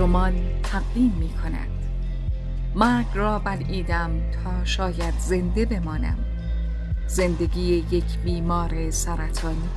[0.00, 1.68] ترجمان تقدیم می کند
[2.74, 6.18] مرگ را بلعیدم تا شاید زنده بمانم.
[7.06, 9.68] زندگی یک بیمار سرطانی.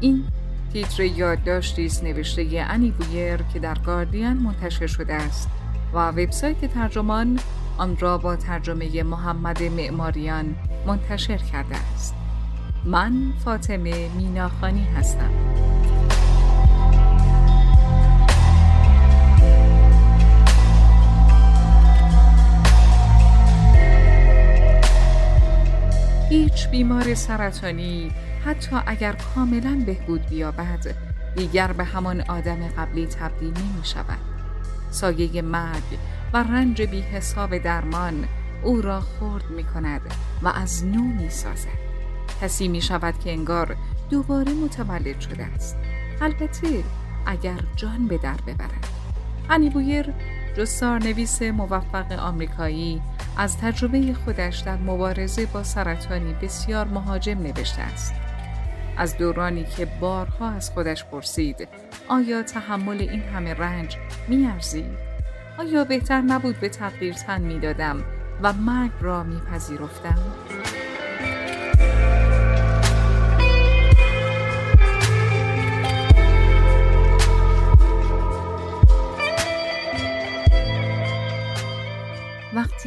[0.00, 0.24] این
[0.72, 5.48] تیتر یادداشتی است نوشته انی بویر که در گاردین منتشر شده است
[5.92, 7.38] و وبسایت ترجمان
[7.78, 12.14] آن را با ترجمه محمد معماریان منتشر کرده است.
[12.84, 15.67] من فاطمه میناخانی هستم.
[26.28, 28.12] هیچ بیمار سرطانی
[28.44, 30.94] حتی اگر کاملا بهبود بیابد
[31.36, 34.18] دیگر به همان آدم قبلی تبدیل نمی شود.
[34.90, 35.98] سایه مرگ
[36.32, 38.28] و رنج بی حساب درمان
[38.62, 40.00] او را خرد می کند
[40.42, 41.78] و از نو می سازد.
[42.42, 43.76] کسی می شود که انگار
[44.10, 45.76] دوباره متولد شده است.
[46.20, 46.84] البته
[47.26, 48.86] اگر جان به در ببرد.
[49.48, 49.70] هنی
[50.58, 53.00] بویر جستار نویس موفق آمریکایی
[53.36, 58.14] از تجربه خودش در مبارزه با سرطانی بسیار مهاجم نوشته است.
[58.96, 61.68] از دورانی که بارها از خودش پرسید
[62.08, 63.96] آیا تحمل این همه رنج
[64.28, 64.90] میارزید؟
[65.58, 68.04] آیا بهتر نبود به تغییر تن می‌دادم
[68.42, 70.18] و مرگ را میپذیرفتم؟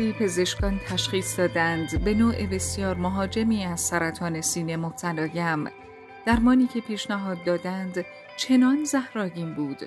[0.02, 5.72] وقتی پزشکان تشخیص دادند به نوع بسیار مهاجمی از سرطان سینه مبتلایم
[6.26, 8.06] درمانی که پیشنهاد دادند
[8.38, 9.78] چنان زهراگین بود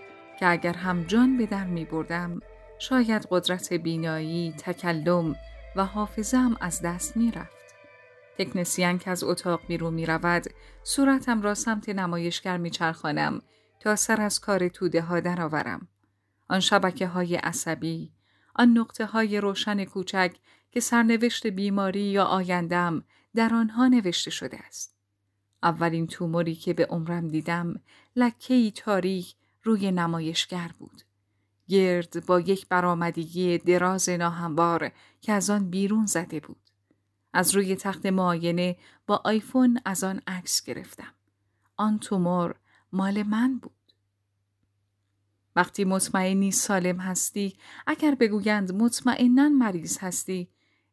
[0.40, 2.40] که اگر هم جان به در می بردم
[2.78, 5.36] شاید قدرت بینایی، تکلم
[5.76, 7.74] و حافظم از دست می رفت.
[8.38, 10.44] تکنسیان که از اتاق بیرون می رود
[10.82, 13.42] صورتم را سمت نمایشگر می چرخانم
[13.80, 15.88] تا سر از کار توده ها درآورم.
[16.48, 18.13] آن شبکه های عصبی،
[18.54, 20.36] آن نقطه های روشن کوچک
[20.70, 23.04] که سرنوشت بیماری یا آیندم
[23.34, 24.94] در آنها نوشته شده است.
[25.62, 27.80] اولین توموری که به عمرم دیدم
[28.16, 31.02] لکهی تاریک روی نمایشگر بود.
[31.68, 34.90] گرد با یک برآمدگی دراز ناهموار
[35.20, 36.70] که از آن بیرون زده بود.
[37.32, 38.76] از روی تخت معاینه
[39.06, 41.14] با آیفون از آن عکس گرفتم.
[41.76, 42.54] آن تومور
[42.92, 43.83] مال من بود.
[45.56, 47.56] وقتی مطمئنی سالم هستی
[47.86, 50.48] اگر بگویند مطمئنا مریض هستی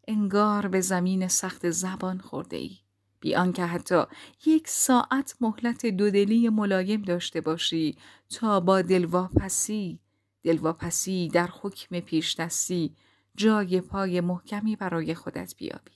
[0.07, 2.77] انگار به زمین سخت زبان خورده ای.
[3.19, 4.03] بیان که حتی
[4.45, 7.97] یک ساعت مهلت دودلی ملایم داشته باشی
[8.29, 9.99] تا با دلواپسی
[10.43, 12.95] دلواپسی در حکم پیش دستی
[13.35, 15.91] جای پای محکمی برای خودت بیابی.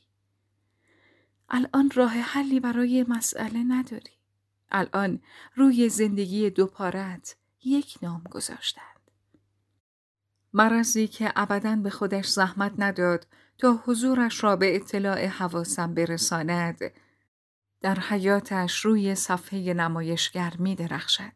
[1.49, 4.11] الان راه حلی برای مسئله نداری.
[4.71, 5.19] الان
[5.55, 9.11] روی زندگی دوپارت یک نام گذاشتند.
[10.53, 13.27] مرضی که ابدا به خودش زحمت نداد
[13.57, 16.79] تا حضورش را به اطلاع حواسم برساند
[17.81, 21.31] در حیاتش روی صفحه نمایشگر می درخشد.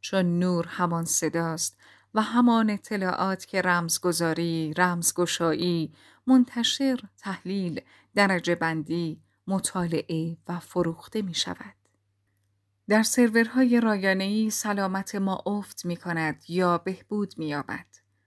[0.00, 1.80] چون نور همان صداست
[2.14, 5.94] و همان اطلاعات که رمزگذاری، رمزگشایی،
[6.26, 7.80] منتشر، تحلیل،
[8.14, 11.75] درجه بندی، مطالعه و فروخته می شود.
[12.88, 17.86] در سرورهای رایانه‌ای سلامت ما افت می کند یا بهبود می یابد.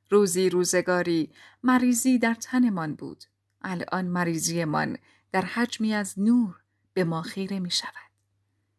[0.10, 1.32] روزی روزگاری
[1.64, 3.24] مریضی در تنمان بود.
[3.62, 4.98] الان مریضیمان
[5.32, 6.56] در حجمی از نور
[6.94, 8.10] به ما خیره می شود.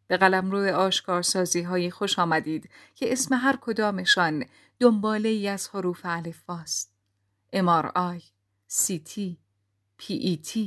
[0.07, 4.45] به قلم روی آشکارسازی های خوش آمدید که اسم هر کدامشان
[4.81, 6.93] دنباله ای از حروف الفاست.
[7.57, 8.23] MRI،
[8.71, 9.21] CT،
[9.99, 10.59] PET،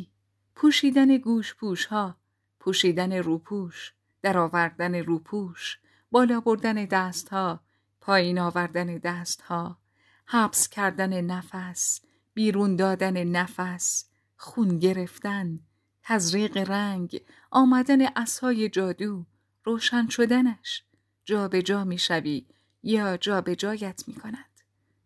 [0.55, 2.17] پوشیدن گوش پوش ها،
[2.59, 5.79] پوشیدن روپوش، در آوردن روپوش،
[6.11, 7.59] بالا بردن دست ها،
[8.01, 9.77] پایین آوردن دست ها،
[10.25, 12.01] حبس کردن نفس،
[12.33, 14.05] بیرون دادن نفس،
[14.37, 15.59] خون گرفتن،
[16.03, 17.21] تزریق رنگ،
[17.51, 19.25] آمدن اسای جادو،
[19.63, 20.83] روشن شدنش،
[21.25, 22.45] جا به جا می شوی
[22.83, 24.45] یا جا به جایت می کند.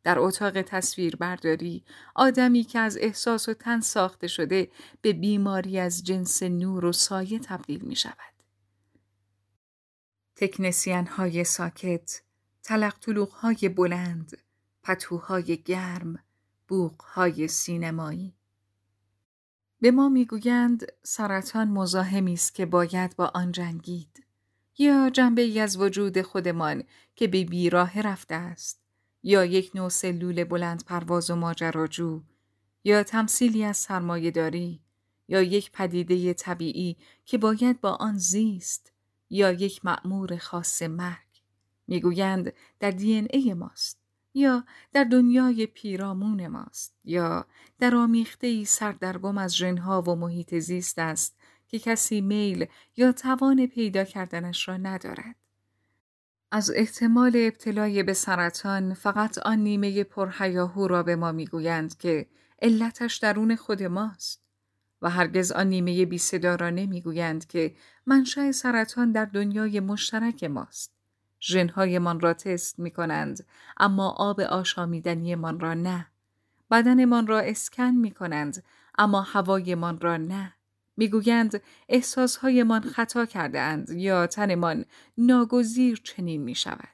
[0.04, 1.84] در اتاق تصویر برداری
[2.16, 4.72] آدمی که از احساس و تن ساخته شده
[5.02, 8.37] به بیماری از جنس نور و سایه تبدیل می شود.
[10.40, 12.22] تکنسین های ساکت،
[12.64, 14.38] تلق های بلند،
[14.84, 16.20] پتوهای گرم،
[16.68, 18.34] بوق های سینمایی.
[19.82, 24.24] به ما می‌گویند سرطان مزاحمی است که باید با آن جنگید.
[24.78, 26.84] یا جنبه ای از وجود خودمان
[27.16, 28.82] که به بیراه رفته است.
[29.24, 32.24] یا یک نوع سلول بلند پرواز و ماجراجو.
[32.84, 34.82] یا تمثیلی از سرمایهداری.
[35.28, 38.97] یا یک پدیده طبیعی که باید با آن زیست.
[39.30, 41.18] یا یک معمور خاص مرگ
[41.88, 44.00] می‌گویند در دی ای ماست
[44.34, 44.64] یا
[44.94, 47.46] در دنیای پیرامون ماست یا
[47.80, 51.38] در آمیخته ای سردرگم از ژنها و محیط زیست است
[51.68, 52.66] که کسی میل
[52.98, 55.36] یا توان پیدا کردنش را ندارد.
[56.52, 62.28] از احتمال ابتلای به سرطان فقط آن نیمه پرهیاهو را به ما می‌گویند که
[62.62, 64.47] علتش درون خود ماست
[65.02, 70.94] و هرگز آن نیمه بی صدا را نمی‌گویند که منشأ سرطان در دنیای مشترک ماست.
[71.42, 73.46] ژنهایمان را تست می کنند
[73.78, 76.08] اما آب آشامیدنیمان را نه.
[76.72, 78.64] بدنمان را اسکن می کنند
[78.98, 80.54] اما هوایمان را نه.
[80.98, 84.86] می‌گویند احساسهایمان خطا کرده اند یا تنمان
[85.18, 86.90] ناگزیر چنین می شود.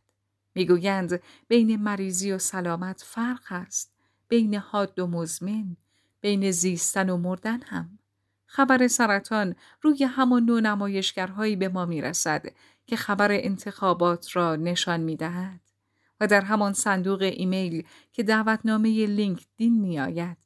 [0.55, 3.93] می‌گویند بین مریضی و سلامت فرق است.
[4.27, 5.77] بین حاد و مزمن.
[6.23, 7.99] بین زیستن و مردن هم.
[8.45, 12.45] خبر سرطان روی همان نوع نمایشگرهایی به ما می رسد
[12.87, 15.59] که خبر انتخابات را نشان می دهد
[16.19, 20.37] و در همان صندوق ایمیل که دعوتنامه لینکدین می آید.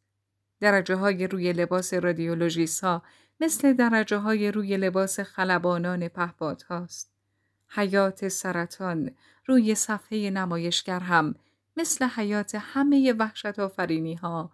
[0.60, 3.04] درجه های روی لباس رادیولوژیست ها
[3.40, 7.12] مثل درجه های روی لباس خلبانان پهپاد هاست.
[7.70, 9.12] حیات سرطان
[9.46, 11.36] روی صفحه نمایشگر هم
[11.78, 14.52] مثل حیات همه وحشت آفرینی ها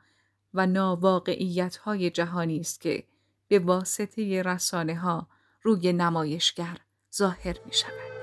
[0.53, 3.03] و ناواقعیت های جهانی است که
[3.47, 5.27] به واسطه رسانه ها
[5.61, 6.77] روی نمایشگر
[7.15, 8.13] ظاهر می شود.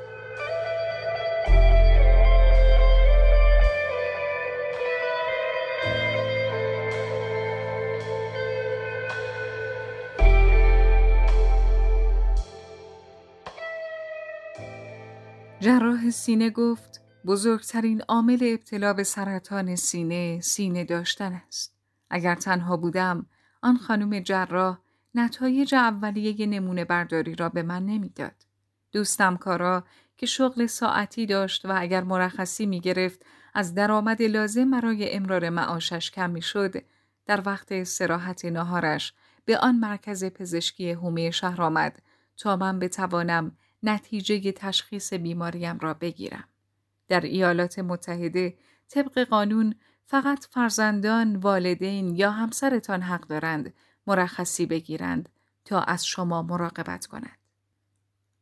[15.61, 21.80] جراح سینه گفت بزرگترین عامل ابتلا به سرطان سینه سینه داشتن است.
[22.11, 23.27] اگر تنها بودم
[23.63, 24.79] آن خانم جراح
[25.15, 28.35] نتایج اولیه نمونه برداری را به من نمی‌داد.
[28.93, 29.85] دوستم کارا
[30.17, 36.11] که شغل ساعتی داشت و اگر مرخصی می گرفت از درآمد لازم برای امرار معاشش
[36.11, 36.75] کم می شد
[37.27, 39.15] در وقت استراحت ناهارش
[39.45, 42.03] به آن مرکز پزشکی هومه شهر آمد
[42.37, 46.45] تا من بتوانم نتیجه تشخیص بیماریم را بگیرم.
[47.09, 48.55] در ایالات متحده
[48.89, 49.75] طبق قانون
[50.11, 53.75] فقط فرزندان، والدین یا همسرتان حق دارند
[54.07, 55.29] مرخصی بگیرند
[55.65, 57.39] تا از شما مراقبت کند.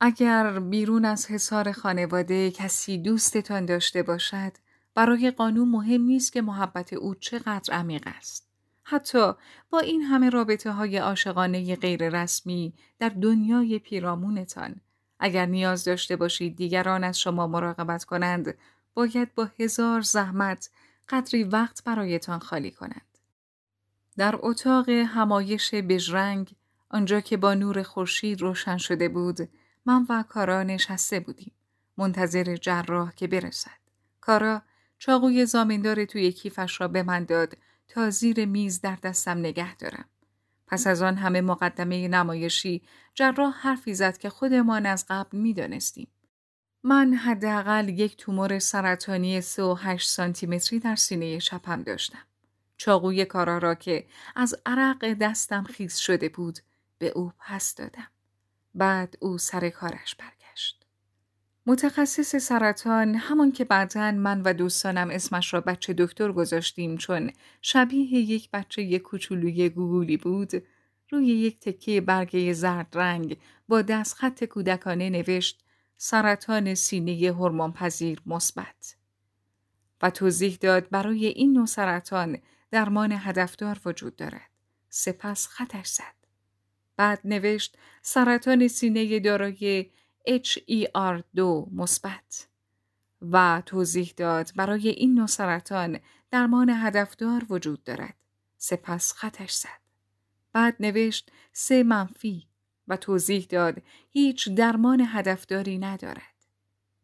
[0.00, 4.52] اگر بیرون از حصار خانواده کسی دوستتان داشته باشد،
[4.94, 8.48] برای قانون مهم نیست که محبت او چقدر عمیق است.
[8.82, 9.32] حتی
[9.70, 14.80] با این همه رابطه های عاشقانه غیر رسمی در دنیای پیرامونتان،
[15.20, 18.54] اگر نیاز داشته باشید دیگران از شما مراقبت کنند،
[18.94, 20.70] باید با هزار زحمت
[21.08, 23.18] قدری وقت برایتان خالی کنند.
[24.16, 26.54] در اتاق همایش بژرنگ
[26.90, 29.48] آنجا که با نور خورشید روشن شده بود
[29.86, 31.52] من و کارا نشسته بودیم.
[31.96, 33.78] منتظر جراح که برسد.
[34.20, 34.62] کارا
[34.98, 37.56] چاقوی زامندار توی کیفش را به من داد
[37.88, 40.04] تا زیر میز در دستم نگه دارم.
[40.66, 42.82] پس از آن همه مقدمه نمایشی
[43.14, 46.08] جراح حرفی زد که خودمان از قبل می‌دانستیم.
[46.82, 52.22] من حداقل یک تومور سرطانی 38 سانتی متری در سینه چپم داشتم
[52.76, 56.58] چاقوی کارا را که از عرق دستم خیز شده بود
[56.98, 58.08] به او پس دادم.
[58.74, 60.84] بعد او سر کارش برگشت.
[61.66, 67.30] متخصص سرطان همان که بعدا من و دوستانم اسمش را بچه دکتر گذاشتیم چون
[67.62, 70.50] شبیه یک بچه یک کوچولوی گوگولی بود
[71.10, 73.36] روی یک تکه برگه زرد رنگ
[73.68, 75.64] با دستخط کودکانه نوشت
[76.00, 78.96] سرطان سینه هورمون پذیر مثبت
[80.02, 82.38] و توضیح داد برای این نوع سرطان
[82.70, 84.50] درمان هدفدار وجود دارد.
[84.88, 86.14] سپس خطش زد.
[86.96, 89.90] بعد نوشت سرطان سینه دارای
[90.28, 91.40] HER2
[91.72, 92.48] مثبت
[93.22, 96.00] و توضیح داد برای این نوع سرطان
[96.30, 98.14] درمان هدفدار وجود دارد.
[98.56, 99.80] سپس خطش زد.
[100.52, 102.48] بعد نوشت سه منفی
[102.88, 106.34] و توضیح داد هیچ درمان هدفداری ندارد.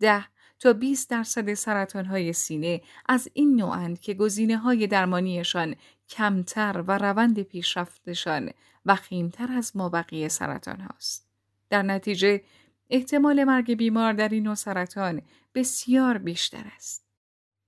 [0.00, 0.24] ده
[0.58, 5.74] تا 20 درصد سرطان های سینه از این نوعند که گزینه های درمانیشان
[6.08, 8.50] کمتر و روند پیشرفتشان
[8.86, 11.26] وخیمتر از مابقی سرطان هاست.
[11.70, 12.42] در نتیجه
[12.90, 15.22] احتمال مرگ بیمار در این نوع سرطان
[15.54, 17.04] بسیار بیشتر است.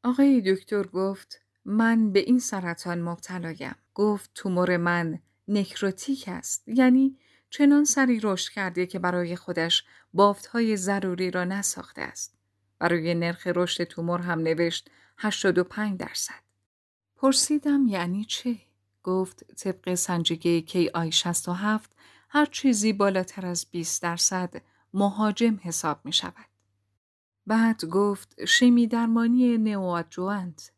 [0.04, 3.74] آقای دکتر گفت من به این سرطان مبتلایم.
[3.94, 5.18] گفت تومور من
[5.48, 7.16] نکروتیک است یعنی
[7.58, 9.84] چنان سری رشد کرده که برای خودش
[10.14, 12.38] بافت های ضروری را نساخته است.
[12.78, 16.42] برای نرخ رشد تومور هم نوشت 85 درصد.
[17.16, 18.56] پرسیدم یعنی چه؟
[19.02, 21.90] گفت طبق سنجیگه کی آی 67
[22.28, 24.54] هر چیزی بالاتر از 20 درصد
[24.94, 26.48] مهاجم حساب می شود.
[27.46, 30.72] بعد گفت شیمی درمانی نوادجوانت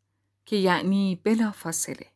[0.45, 2.07] که یعنی بلا فاصله.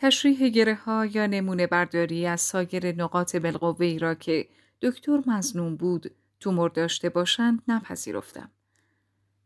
[0.00, 4.48] تشریح گره ها یا نمونه برداری از سایر نقاط بالقوه را که
[4.82, 8.50] دکتر مزنون بود تومور داشته باشند نپذیرفتم.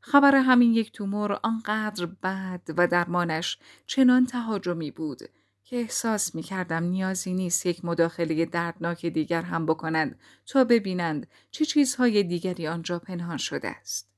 [0.00, 5.18] خبر همین یک تومور آنقدر بد و درمانش چنان تهاجمی بود
[5.64, 11.64] که احساس می کردم نیازی نیست یک مداخله دردناک دیگر هم بکنند تا ببینند چه
[11.64, 14.08] چیزهای دیگری آنجا پنهان شده است.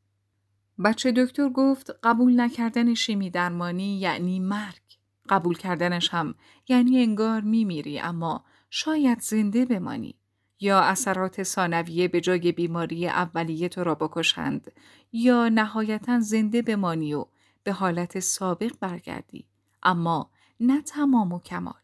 [0.84, 4.83] بچه دکتر گفت قبول نکردن شیمی درمانی یعنی مرگ.
[5.28, 6.34] قبول کردنش هم.
[6.68, 10.14] یعنی انگار میمیری اما شاید زنده بمانی.
[10.60, 14.72] یا اثرات ثانویه به جای بیماری اولیه تو را بکشند.
[15.12, 17.26] یا نهایتا زنده بمانی و
[17.62, 19.48] به حالت سابق برگردی.
[19.82, 21.74] اما نه تمام و کمال.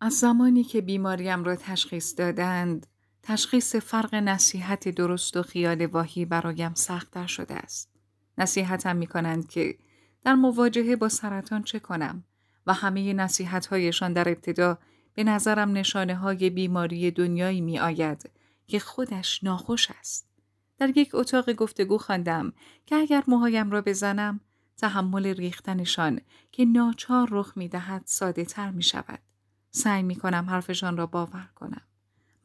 [0.00, 2.86] از زمانی که بیماریم را تشخیص دادند
[3.22, 7.92] تشخیص فرق نصیحت درست و خیال واهی برایم سختتر شده است.
[8.38, 9.78] نصیحتم می کنند که
[10.24, 12.24] در مواجهه با سرطان چه کنم؟
[12.66, 14.78] و همه نصیحت هایشان در ابتدا
[15.14, 18.30] به نظرم نشانه های بیماری دنیایی می آید
[18.66, 20.28] که خودش ناخوش است.
[20.78, 22.52] در یک اتاق گفتگو خواندم
[22.86, 24.40] که اگر موهایم را بزنم
[24.76, 26.20] تحمل ریختنشان
[26.52, 29.18] که ناچار رخ می دهد ساده تر می شود.
[29.70, 31.82] سعی می کنم حرفشان را باور کنم.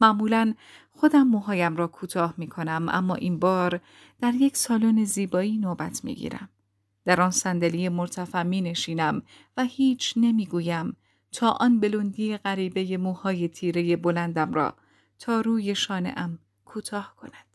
[0.00, 0.54] معمولا
[0.90, 3.80] خودم موهایم را کوتاه می کنم اما این بار
[4.20, 6.48] در یک سالن زیبایی نوبت می گیرم.
[7.08, 9.22] در آن صندلی مرتفع می نشینم
[9.56, 10.96] و هیچ نمی گویم
[11.32, 14.74] تا آن بلندی غریبه موهای تیره بلندم را
[15.18, 17.46] تا روی ام کوتاه کند.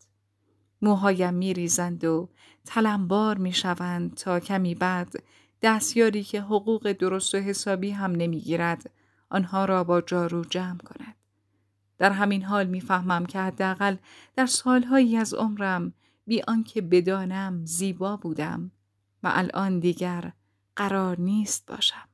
[0.82, 2.28] موهایم می ریزند و
[2.64, 5.22] تلمبار می شوند تا کمی بعد
[5.62, 8.90] دستیاری که حقوق درست و حسابی هم نمی گیرد
[9.30, 11.14] آنها را با جارو جمع کند.
[11.98, 13.96] در همین حال می‌فهمم که حداقل
[14.36, 15.92] در سالهایی از عمرم
[16.26, 18.70] بی آنکه بدانم زیبا بودم
[19.24, 20.32] و الان دیگر
[20.76, 22.08] قرار نیست باشم.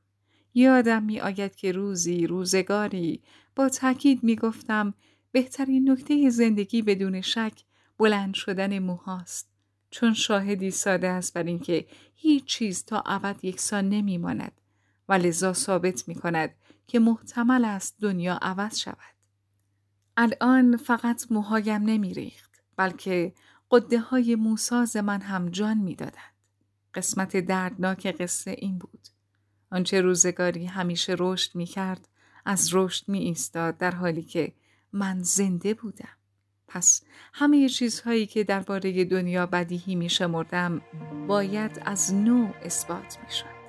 [0.53, 3.21] یادم می آید که روزی روزگاری
[3.55, 4.93] با تاکید می گفتم
[5.31, 7.63] بهترین نکته زندگی بدون شک
[7.97, 9.49] بلند شدن موهاست
[9.89, 14.61] چون شاهدی ساده است بر اینکه هیچ چیز تا ابد یکسان نمی ماند
[15.09, 16.55] و لذا ثابت می کند
[16.87, 19.15] که محتمل است دنیا عوض شود.
[20.17, 23.33] الان فقط موهایم نمی ریخت بلکه
[23.71, 26.30] قده های موساز من هم جان می دادند.
[26.93, 29.07] قسمت دردناک قصه این بود.
[29.71, 32.07] آنچه روزگاری همیشه رشد می کرد
[32.45, 34.53] از رشد می ایستاد در حالی که
[34.93, 36.17] من زنده بودم.
[36.67, 40.81] پس همه چیزهایی که درباره دنیا بدیهی می شمردم
[41.27, 43.61] باید از نو اثبات می شد.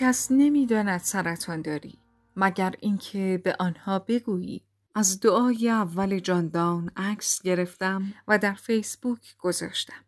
[0.00, 1.98] کس نمی‌داند سرطان داری
[2.36, 4.62] مگر اینکه به آنها بگویی.
[4.94, 10.04] از دعای اول جاندان عکس گرفتم و در فیسبوک گذاشتم.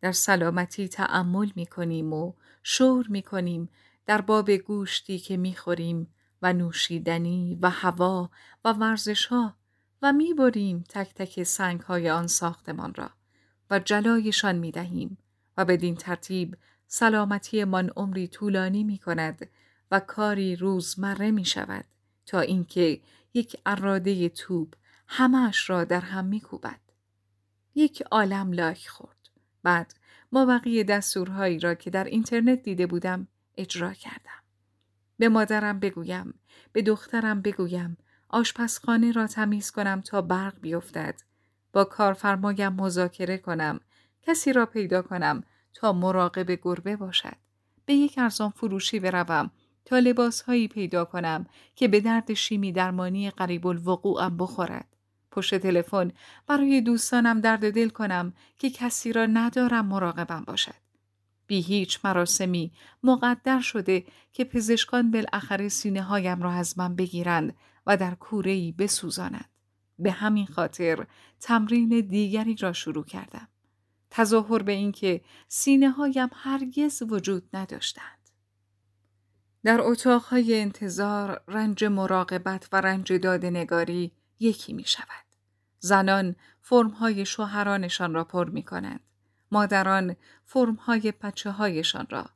[0.00, 2.32] در سلامتی تعمل می کنیم و
[2.62, 3.68] شور می کنیم
[4.06, 8.30] در باب گوشتی که می خوریم و نوشیدنی و هوا
[8.64, 9.56] و ورزش ها
[10.02, 13.10] و می بریم تک تک سنگ های آن ساختمان را
[13.70, 15.18] و جلایشان می دهیم
[15.56, 16.56] و بدین ترتیب
[16.88, 19.48] سلامتی من عمری طولانی می کند
[19.90, 21.84] و کاری روزمره می شود
[22.26, 23.00] تا اینکه
[23.34, 24.74] یک اراده توپ
[25.06, 26.80] همش را در هم می کوبد.
[27.74, 29.28] یک عالم لایک خورد.
[29.62, 29.94] بعد
[30.32, 34.42] ما بقیه دستورهایی را که در اینترنت دیده بودم اجرا کردم.
[35.18, 36.34] به مادرم بگویم،
[36.72, 37.96] به دخترم بگویم،
[38.28, 41.14] آشپزخانه را تمیز کنم تا برق بیفتد.
[41.72, 43.80] با کارفرمایم مذاکره کنم،
[44.22, 45.44] کسی را پیدا کنم
[45.78, 47.36] تا مراقب گربه باشد.
[47.86, 49.50] به یک ارزان فروشی بروم
[49.84, 54.96] تا لباسهایی پیدا کنم که به درد شیمی درمانی قریب الوقوعم بخورد.
[55.30, 56.12] پشت تلفن
[56.46, 60.74] برای دوستانم درد دل کنم که کسی را ندارم مراقبم باشد.
[61.46, 67.56] بی هیچ مراسمی مقدر شده که پزشکان بالاخره سینه هایم را از من بگیرند
[67.86, 69.50] و در کورهی بسوزانند.
[69.98, 71.06] به همین خاطر
[71.40, 73.48] تمرین دیگری را شروع کردم.
[74.10, 78.18] تظاهر به اینکه سینه هایم هرگز وجود نداشتند.
[79.64, 85.24] در اتاقهای انتظار رنج مراقبت و رنج نگاری یکی می شود.
[85.78, 89.00] زنان فرمهای شوهرانشان را پر می کنند.
[89.50, 92.26] مادران فرمهای پچه هایشان را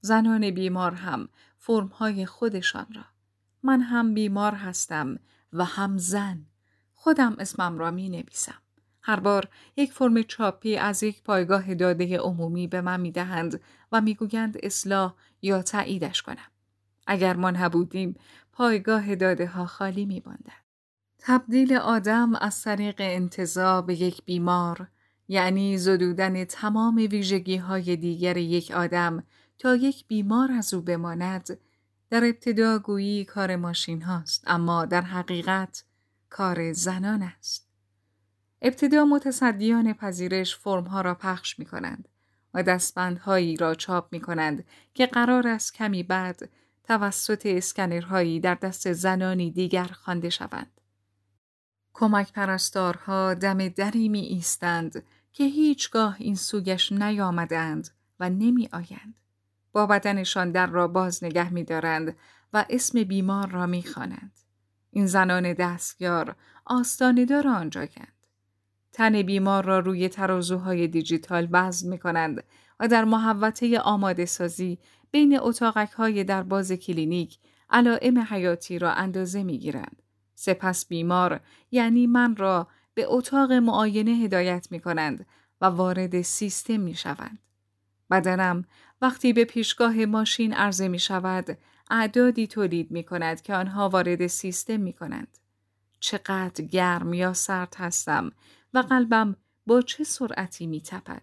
[0.00, 3.04] زنان بیمار هم فرمهای خودشان را.
[3.62, 5.18] من هم بیمار هستم
[5.52, 6.46] و هم زن.
[6.94, 8.62] خودم اسمم را می نویسم.
[9.02, 13.60] هر بار یک فرم چاپی از یک پایگاه داده عمومی به من می دهند
[13.92, 16.50] و می گویند اصلاح یا تاییدش کنم.
[17.06, 18.14] اگر ما نبودیم
[18.52, 20.60] پایگاه داده ها خالی می باندن.
[21.18, 24.88] تبدیل آدم از طریق انتظار به یک بیمار
[25.28, 29.24] یعنی زدودن تمام ویژگی های دیگر یک آدم
[29.58, 31.58] تا یک بیمار از او بماند
[32.10, 35.84] در ابتدا گویی کار ماشین هاست اما در حقیقت
[36.30, 37.69] کار زنان است.
[38.62, 42.08] ابتدا متصدیان پذیرش فرمها را پخش می کنند
[42.54, 44.64] و دستبندهایی را چاپ می کنند
[44.94, 46.48] که قرار است کمی بعد
[46.84, 50.80] توسط اسکنرهایی در دست زنانی دیگر خوانده شوند.
[51.92, 55.02] کمک پرستارها دم دری می ایستند
[55.32, 57.88] که هیچگاه این سوگش نیامدند
[58.20, 59.14] و نمی آیند.
[59.72, 62.16] با بدنشان در را باز نگه می دارند
[62.52, 64.32] و اسم بیمار را می خوانند.
[64.90, 68.19] این زنان دستیار آستاندار آنجایند.
[68.92, 72.44] تن بیمار را روی ترازوهای دیجیتال وزن می کنند
[72.80, 74.78] و در محوطه آماده سازی
[75.10, 77.38] بین اتاقک های در باز کلینیک
[77.70, 80.02] علائم حیاتی را اندازه می گیرند.
[80.34, 85.26] سپس بیمار یعنی من را به اتاق معاینه هدایت می کنند
[85.60, 87.38] و وارد سیستم می شوند.
[88.10, 88.64] بدنم
[89.02, 91.58] وقتی به پیشگاه ماشین عرضه می شود
[91.90, 95.38] اعدادی تولید می کند که آنها وارد سیستم می کنند.
[96.00, 98.32] چقدر گرم یا سرد هستم
[98.74, 99.36] و قلبم
[99.66, 101.22] با چه سرعتی می تپد.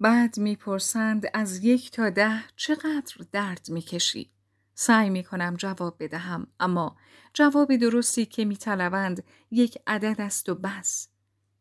[0.00, 4.30] بعد می‌پرسند از یک تا ده چقدر درد می‌کشی؟
[4.74, 6.96] سعی می کنم جواب بدهم اما
[7.34, 11.08] جواب درستی که میطلبند یک عدد است و بس.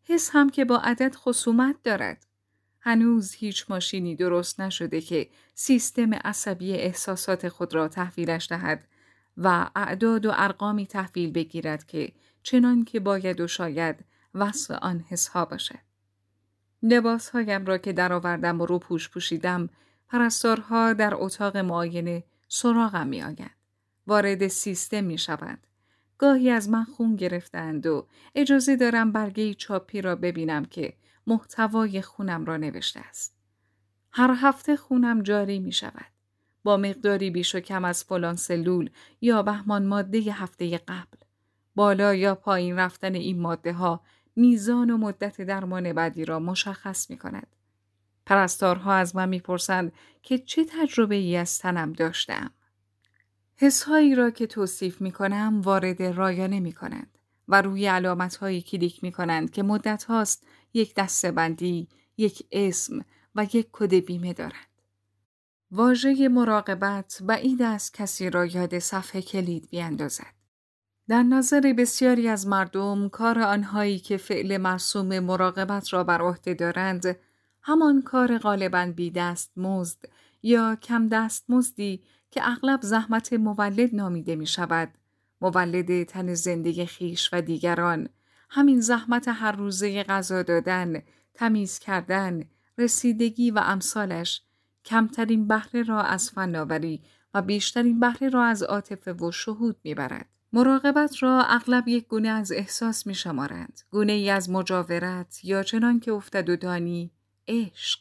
[0.04, 2.26] حس هم که با عدد خصومت دارد.
[2.80, 8.88] هنوز هیچ ماشینی درست نشده که سیستم عصبی احساسات خود را تحویلش دهد
[9.38, 12.14] و اعداد و ارقامی تحویل بگیرد که
[12.44, 14.06] چنان که باید و شاید
[14.40, 15.80] وصف آن حسها باشد.
[16.84, 19.70] لباسهایم را که درآوردم و رو پوش پوشیدم
[20.08, 23.56] پرستارها در اتاق معاینه سراغم می آگند.
[24.08, 25.68] وارد سیستم می شوند.
[26.18, 30.94] گاهی از من خون گرفتند و اجازه دارم برگه چاپی را ببینم که
[31.28, 33.36] محتوای خونم را نوشته است.
[34.12, 36.06] هر هفته خونم جاری می شود.
[36.64, 38.90] با مقداری بیش و کم از فلان سلول
[39.22, 41.18] یا بهمان ماده هفته قبل.
[41.76, 44.02] بالا یا پایین رفتن این ماده ها
[44.38, 47.56] میزان و مدت درمان بعدی را مشخص می کند.
[48.26, 49.92] پرستارها از من می‌پرسند
[50.24, 52.52] که چه تجربه ای از تنم داشتم.
[53.56, 59.04] حسهایی را که توصیف می کنم وارد رایانه می کنند و روی علامت هایی کلیک
[59.04, 64.82] می کنند که مدت هاست یک دسته بندی، یک اسم و یک کد بیمه دارند.
[65.72, 70.37] واژه مراقبت بعید از کسی را یاد صفحه کلید بیاندازد.
[71.10, 77.18] در نظر بسیاری از مردم کار آنهایی که فعل مرسوم مراقبت را بر عهده دارند
[77.62, 79.98] همان کار غالبا بی دست مزد
[80.44, 84.90] یا کم دست مزدی که اغلب زحمت مولد نامیده می شود
[85.42, 88.10] مولد تن زندگی خیش و دیگران.
[88.50, 91.02] همین زحمت هر روزه غذا دادن
[91.34, 92.44] تمیز کردن
[92.78, 94.42] رسیدگی و امثالش
[94.86, 97.02] کمترین بهره را از فناوری
[97.34, 100.37] و بیشترین بهره را از عاطفه و شهود می‌برد.
[100.54, 103.82] مراقبت را اغلب یک گونه از احساس می شمارند.
[103.92, 107.12] گونه ای از مجاورت یا چنان که افتد و دانی
[107.48, 108.00] عشق.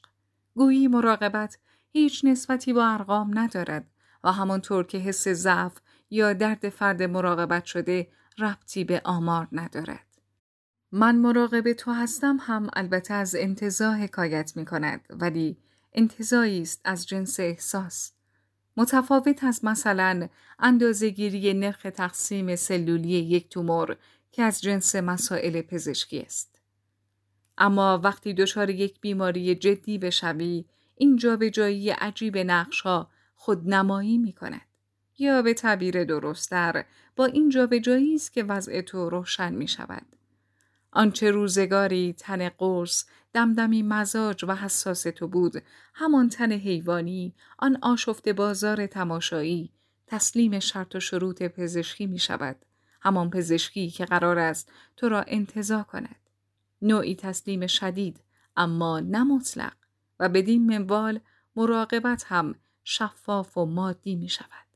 [0.54, 1.58] گویی مراقبت
[1.92, 3.90] هیچ نسبتی با ارقام ندارد
[4.24, 5.80] و همانطور که حس ضعف
[6.10, 10.06] یا درد فرد مراقبت شده ربطی به آمار ندارد.
[10.92, 15.56] من مراقب تو هستم هم البته از انتظاه حکایت می کند ولی
[15.92, 18.12] انتظایی است از جنس احساس.
[18.76, 23.96] متفاوت از مثلا اندازهگیری نرخ تقسیم سلولی یک تومور
[24.32, 26.60] که از جنس مسائل پزشکی است.
[27.58, 30.64] اما وقتی دچار یک بیماری جدی بشوی
[30.96, 34.66] این جابجایی عجیب نقشها خودنمایی می کند.
[35.18, 36.84] یا به تعبیر درستتر
[37.16, 40.15] با این جابجایی است که وضع تو روشن می شود.
[40.96, 45.62] آنچه روزگاری تن قرص دمدمی مزاج و حساس تو بود.
[45.94, 49.72] همان تن حیوانی آن آشفت بازار تماشایی.
[50.06, 52.56] تسلیم شرط و شروط پزشکی می شود.
[53.00, 56.16] همان پزشکی که قرار است تو را انتظا کند.
[56.82, 58.20] نوعی تسلیم شدید
[58.56, 59.76] اما نه مطلق
[60.20, 61.20] و بدین منوال
[61.56, 62.54] مراقبت هم
[62.84, 64.66] شفاف و مادی می شود.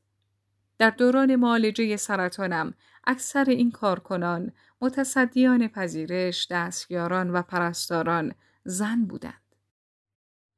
[0.77, 9.55] در دوران معالجه سرطانم اکثر این کارکنان متصدیان پذیرش، دستیاران و پرستاران زن بودند.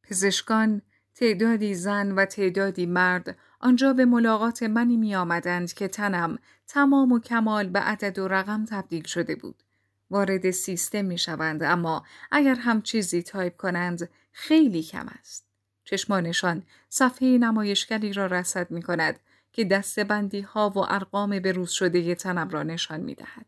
[0.04, 0.82] پزشکان
[1.16, 7.20] تعدادی زن و تعدادی مرد آنجا به ملاقات منی می آمدند که تنم تمام و
[7.20, 9.64] کمال به عدد و رقم تبدیل شده بود.
[10.10, 15.46] وارد سیستم می شوند اما اگر هم چیزی تایپ کنند خیلی کم است.
[15.84, 19.20] چشمانشان صفحه نمایشگری را رسد می کند
[19.54, 23.46] که دستبندی ها و ارقام بروز شده تنم را نشان می دهد.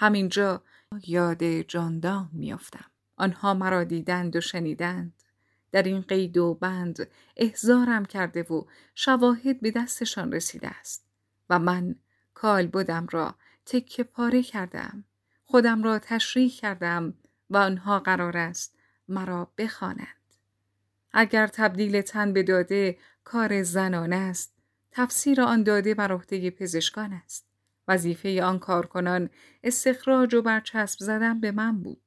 [0.00, 0.62] همینجا
[1.06, 2.84] یاد جاندان می افتم.
[3.16, 5.12] آنها مرا دیدند و شنیدند.
[5.72, 11.06] در این قید و بند احزارم کرده و شواهد به دستشان رسیده است
[11.50, 11.94] و من
[12.34, 13.34] کال بودم را
[13.66, 15.04] تکه پاره کردم
[15.44, 17.14] خودم را تشریح کردم
[17.50, 20.36] و آنها قرار است مرا بخوانند
[21.12, 24.54] اگر تبدیل تن به داده کار زنان است
[24.90, 27.49] تفسیر آن داده بر عهده پزشکان است
[27.90, 29.30] وظیفه آن کارکنان
[29.64, 32.02] استخراج و برچسب زدن به من بود.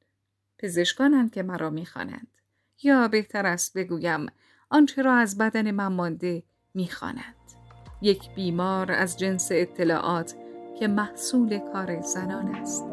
[0.59, 2.27] پزشکانند که مرا می‌خوانند.
[2.83, 4.25] یا بهتر است بگویم
[4.69, 6.43] آنچه را از بدن من مانده
[6.73, 7.35] می‌خواند
[8.01, 10.35] یک بیمار از جنس اطلاعات
[10.79, 12.92] که محصول کار زنان است.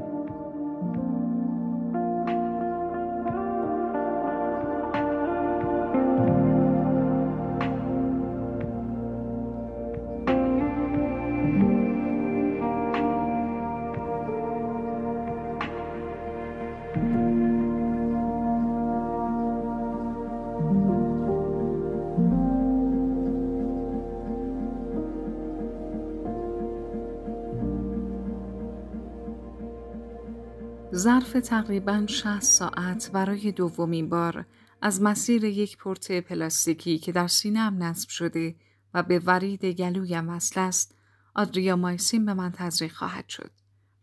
[31.00, 34.46] ظرف تقریبا 60 ساعت برای دومین بار
[34.82, 38.56] از مسیر یک پرت پلاستیکی که در سینم نصب شده
[38.94, 40.94] و به ورید گلویم وصل است
[41.34, 43.50] آدریا مایسین به من تزریق خواهد شد.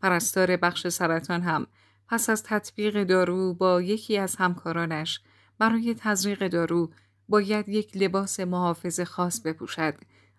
[0.02, 1.66] پرستار بخش سرطان هم
[2.08, 5.20] پس از تطبیق دارو با یکی از همکارانش
[5.58, 6.90] برای تزریق دارو
[7.28, 9.94] باید یک لباس محافظ خاص بپوشد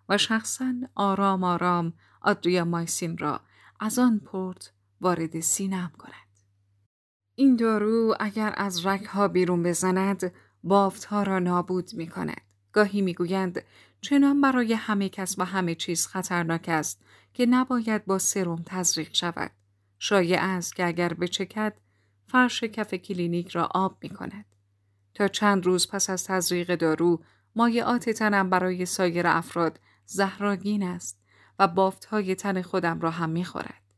[0.10, 3.42] و شخصا آرام آرام آدریامایسین را
[3.80, 6.29] از آن پورت وارد سینه‌م کند.
[7.40, 10.32] این دارو اگر از ها بیرون بزند
[10.64, 12.42] بافت ها را نابود می کند.
[12.72, 13.64] گاهی می گویند
[14.02, 17.02] چنان برای همه کس و همه چیز خطرناک است
[17.34, 19.52] که نباید با سرم تزریق شود.
[20.00, 21.74] شایع است که اگر بچکد
[22.28, 24.46] فرش کف کلینیک را آب می کند.
[25.14, 27.22] تا چند روز پس از تزریق دارو
[27.56, 31.20] مایعات تنم برای سایر افراد زهراگین است
[31.60, 33.89] و بافت های تن خودم را هم می خورد.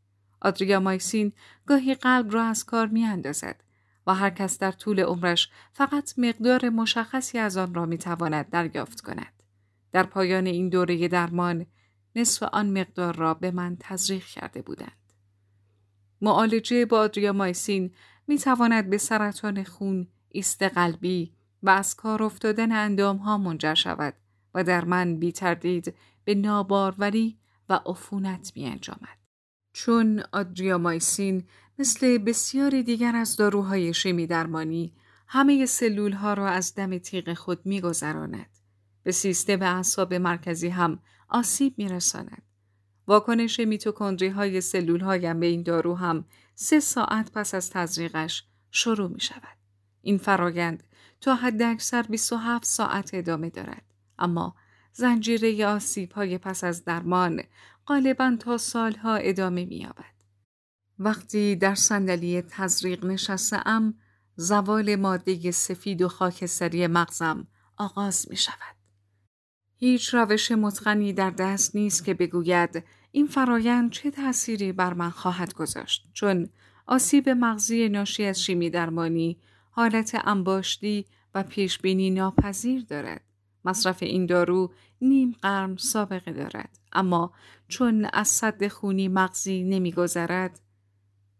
[0.42, 1.34] آدریا مایسین
[1.66, 3.64] گاهی قلب را از کار می اندازد
[4.08, 9.02] و هر کس در طول عمرش فقط مقدار مشخصی از آن را می تواند دریافت
[9.02, 9.34] کند.
[9.92, 11.66] در پایان این دوره درمان
[12.16, 15.14] نصف آن مقدار را به من تزریق کرده بودند.
[16.22, 17.92] معالجه با آدریا مایسین
[18.28, 24.14] می تواند به سرطان خون، ایست قلبی و از کار افتادن اندام ها منجر شود
[24.54, 27.38] و در من بی تردید به ناباروری
[27.70, 29.21] و عفونت می انجامد.
[29.74, 31.44] چون آدریامایسین
[31.80, 34.94] مثل بسیاری دیگر از داروهای شیمی درمانی
[35.28, 38.50] همه سلول ها را از دم تیغ خود میگذراند.
[39.04, 42.42] به سیستم اعصاب مرکزی هم آسیب میرساند.
[43.08, 49.10] واکنش میتوکندری های سلول هایم به این دارو هم سه ساعت پس از تزریقش شروع
[49.10, 49.58] می شود.
[50.02, 50.84] این فرایند
[51.22, 53.84] تا حد اکثر 27 ساعت ادامه دارد.
[54.20, 54.56] اما
[54.94, 57.44] زنجیره آسیب های پس از درمان
[57.88, 60.06] غالبا تا سالها ادامه می‌یابد.
[61.00, 63.94] وقتی در صندلی تزریق نشستم
[64.36, 68.76] زوال ماده سفید و خاکستری مغزم آغاز می شود.
[69.78, 75.54] هیچ روش متقنی در دست نیست که بگوید این فرایند چه تأثیری بر من خواهد
[75.54, 76.50] گذاشت چون
[76.88, 79.38] آسیب مغزی ناشی از شیمی درمانی
[79.72, 83.22] حالت انباشتی و پیشبینی ناپذیر دارد.
[83.66, 87.34] مصرف این دارو نیم قرن سابقه دارد اما
[87.72, 90.60] چون از صد خونی مغزی نمیگذرد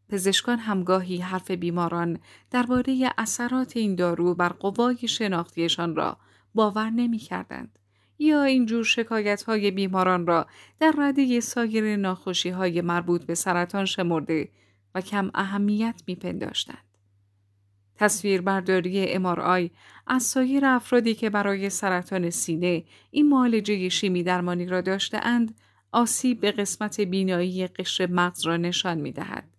[0.10, 2.20] پزشکان همگاهی حرف بیماران
[2.52, 6.18] درباره اثرات این دارو بر قوای شناختیشان را
[6.56, 7.80] باور نمی کردند.
[8.20, 10.48] یا اینجور شکایت های بیماران را
[10.80, 14.50] در رده سایر ناخوشی های مربوط به سرطان شمرده
[14.96, 16.98] و کم اهمیت می پنداشتند.
[17.96, 19.72] تصویربرداری MRI
[20.08, 25.56] از سایر افرادی که برای سرطان سینه این معالجه شیمی درمانی را داشته اند
[25.92, 29.52] آسیب به قسمت بینایی قشر مغز را نشان می دهد.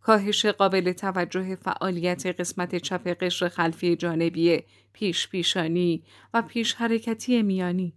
[0.00, 7.94] کاهش قابل توجه فعالیت قسمت چپ قشر خلفی جانبی پیش پیشانی و پیش حرکتی میانی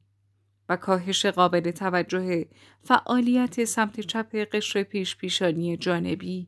[0.69, 2.45] و کاهش قابل توجه
[2.82, 6.47] فعالیت سمت چپ قشر پیش پیشانی جانبی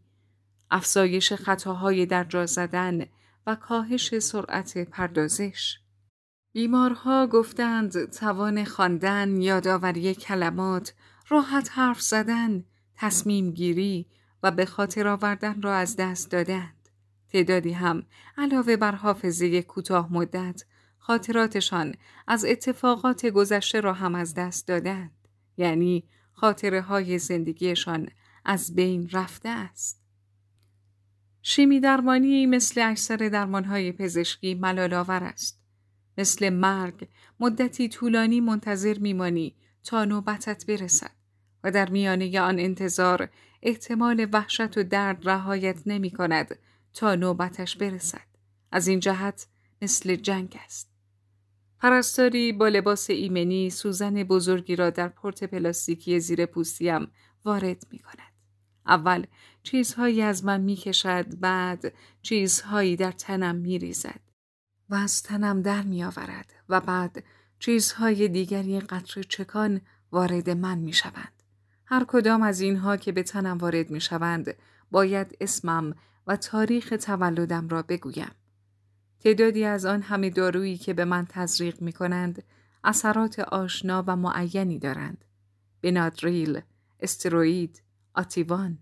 [0.72, 3.06] افزایش خطاهای در زدن
[3.48, 5.78] و کاهش سرعت پردازش
[6.54, 10.94] بیمارها گفتند توان خواندن، یادآوری کلمات،
[11.30, 12.64] راحت حرف زدن،
[12.96, 14.08] تصمیم گیری
[14.44, 16.90] و به خاطر آوردن را از دست دادند.
[17.30, 18.04] تعدادی هم
[18.38, 20.64] علاوه بر حافظه کوتاه مدت
[20.98, 21.96] خاطراتشان
[22.28, 25.28] از اتفاقات گذشته را هم از دست دادند.
[25.58, 28.10] یعنی خاطره های زندگیشان
[28.46, 30.02] از بین رفته است.
[31.42, 35.63] شیمی درمانی مثل اکثر درمانهای پزشکی ملالآور است.
[36.18, 37.08] مثل مرگ
[37.40, 41.12] مدتی طولانی منتظر میمانی تا نوبتت برسد
[41.64, 43.30] و در میانه آن انتظار
[43.62, 46.58] احتمال وحشت و درد رهایت نمی کند
[46.94, 48.28] تا نوبتش برسد.
[48.72, 49.48] از این جهت
[49.82, 50.90] مثل جنگ است.
[51.80, 57.08] پرستاری با لباس ایمنی سوزن بزرگی را در پورت پلاستیکی زیر پوستیم
[57.46, 58.34] وارد می کند.
[58.88, 59.26] اول
[59.64, 64.20] چیزهایی از من می کشد بعد چیزهایی در تنم می ریزد
[64.90, 67.24] و از تنم در می آورد و بعد
[67.60, 71.44] چیزهای دیگری قطر چکان وارد من می شوند.
[71.86, 74.54] هر کدام از اینها که به تنم وارد می شوند
[74.92, 75.96] باید اسمم
[76.28, 78.32] و تاریخ تولدم را بگویم.
[79.20, 82.44] تعدادی از آن همه دارویی که به من تزریق می کنند
[82.84, 85.26] اثرات آشنا و معینی دارند.
[85.82, 86.62] بنادریل،
[87.00, 87.82] استروید،
[88.14, 88.78] آتیوان.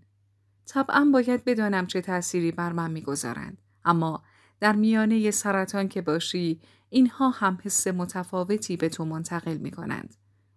[0.66, 4.22] طبعا باید بدانم چه تأثیری بر من می‌گذارند اما
[4.62, 10.14] در میانه سرطان که باشی اینها هم حس متفاوتی به تو منتقل می کنند.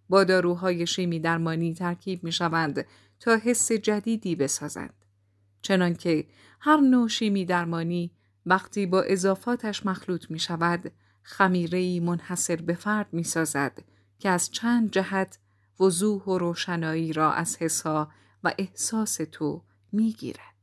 [0.08, 2.86] با داروهای شیمی درمانی ترکیب می شوند
[3.20, 5.04] تا حس جدیدی بسازند.
[5.62, 6.26] چنانکه
[6.60, 8.10] هر نوع شیمی درمانی
[8.46, 10.92] وقتی با اضافاتش مخلوط می شود
[11.22, 13.84] خمیره منحصر به فرد می سازد
[14.18, 15.38] که از چند جهت
[15.80, 18.10] وضوح و روشنایی را از حسا
[18.44, 20.55] و احساس تو می گیرد.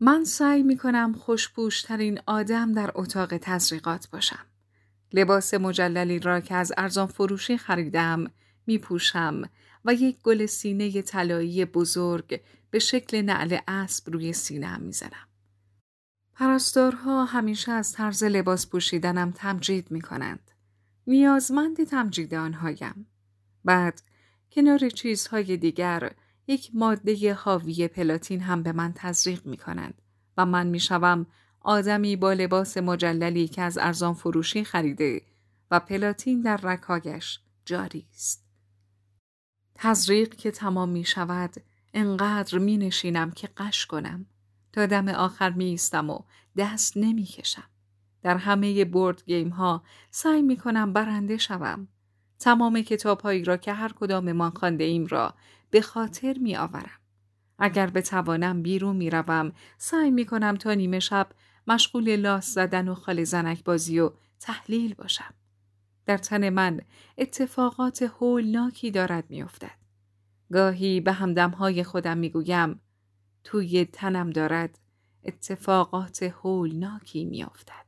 [0.00, 4.46] من سعی می کنم خوشبوشترین آدم در اتاق تزریقات باشم.
[5.12, 8.24] لباس مجللی را که از ارزان فروشی خریدم
[8.66, 9.42] می پوشم
[9.84, 15.28] و یک گل سینه طلایی بزرگ به شکل نعل اسب روی سینه می زنم.
[16.34, 20.50] پرستارها همیشه از طرز لباس پوشیدنم تمجید می کنند.
[21.06, 23.06] نیازمند تمجید آنهایم.
[23.64, 24.02] بعد
[24.52, 26.12] کنار چیزهای دیگر
[26.48, 30.02] یک ماده حاوی پلاتین هم به من تزریق می کنند
[30.36, 31.26] و من می شوم
[31.60, 35.22] آدمی با لباس مجللی که از ارزان فروشی خریده
[35.70, 38.44] و پلاتین در رکاگش جاری است.
[39.74, 41.54] تزریق که تمام می شود
[41.94, 44.26] انقدر می نشینم که قش کنم.
[44.72, 46.20] تا دم آخر می ایستم و
[46.56, 47.70] دست نمی کشم.
[48.22, 51.88] در همه بورد گیم ها سعی می کنم برنده شوم.
[52.38, 55.34] تمام کتاب هایی را که هر کدام من خانده ایم را
[55.70, 56.98] به خاطر می آورم.
[57.58, 61.28] اگر به توانم بیرون می روم سعی می کنم تا نیمه شب
[61.66, 65.34] مشغول لاس زدن و خال زنک بازی و تحلیل باشم.
[66.06, 66.80] در تن من
[67.18, 69.78] اتفاقات هولناکی دارد میافتد.
[70.52, 72.80] گاهی به همدمهای خودم می‌گویم
[73.44, 74.78] توی تنم دارد
[75.24, 77.86] اتفاقات هولناکی میافتد.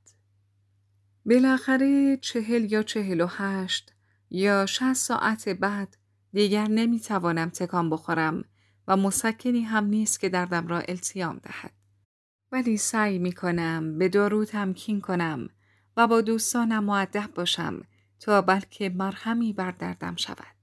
[1.26, 3.92] بالاخره چهل یا چهل و هشت
[4.30, 5.96] یا شهست ساعت بعد
[6.32, 8.44] دیگر نمی‌توانم تکان بخورم
[8.88, 11.72] و مسکنی هم نیست که دردم را التیام دهد.
[12.52, 15.48] ولی سعی می کنم به دارو تمکین کنم
[15.96, 17.82] و با دوستانم معدب باشم
[18.20, 20.60] تا بلکه مرهمی بر دردم شود.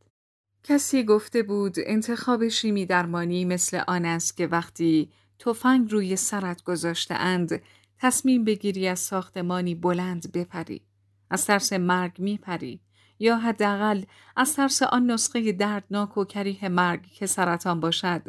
[0.63, 7.15] کسی گفته بود انتخاب شیمی درمانی مثل آن است که وقتی تفنگ روی سرت گذاشته
[7.15, 7.61] اند
[7.99, 10.81] تصمیم بگیری از ساختمانی بلند بپری.
[11.29, 12.79] از ترس مرگ میپری
[13.19, 14.03] یا حداقل
[14.35, 18.21] از ترس آن نسخه دردناک و کریه مرگ که سرطان باشد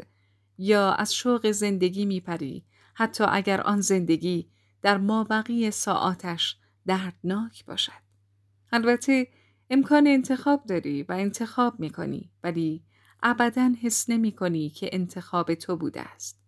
[0.59, 4.48] یا از شوق زندگی میپری حتی اگر آن زندگی
[4.83, 8.09] در مابقی ساعاتش دردناک باشد.
[8.72, 9.29] البته
[9.70, 12.83] امکان انتخاب داری و انتخاب می کنی ولی
[13.22, 16.40] ابدا حس نمی کنی که انتخاب تو بوده است.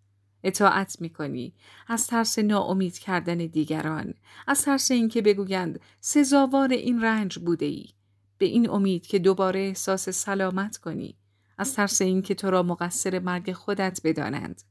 [0.45, 1.55] اطاعت می کنی
[1.89, 4.15] از ترس ناامید کردن دیگران
[4.47, 7.87] از ترس اینکه بگویند سزاوار این رنج بوده ای
[8.41, 11.17] به این امید که دوباره احساس سلامت کنی.
[11.59, 14.63] از ترس اینکه تو را مقصر مرگ خودت بدانند.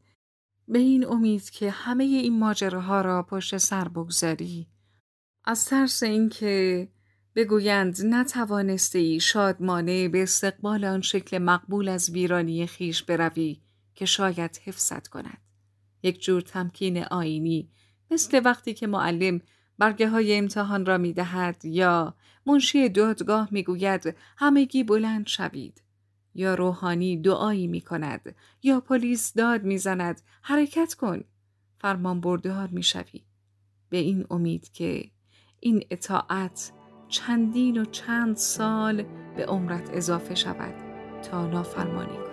[0.68, 4.68] به این امید که همه این ماجراها را پشت سر بگذاری.
[5.46, 6.88] از ترس اینکه
[7.36, 13.62] بگویند نتوانسته ای شادمانه به استقبال آن شکل مقبول از ویرانی خیش بروی
[13.96, 15.42] که شاید حفظت کند.
[16.04, 17.70] یک جور تمکین آینی
[18.12, 19.42] مثل وقتی که معلم
[19.80, 22.16] برگه های امتحان را می دهد یا
[22.46, 25.82] منشی دادگاه می گوید همگی بلند شوید.
[26.36, 31.24] یا روحانی دعایی می کند یا پلیس داد می زند حرکت کن.
[31.78, 33.24] فرمان بردار می شوی.
[33.90, 35.10] به این امید که
[35.60, 36.72] این اطاعت
[37.08, 39.04] چندین و چند سال
[39.38, 40.74] به عمرت اضافه شود
[41.22, 42.29] تا نافرمانی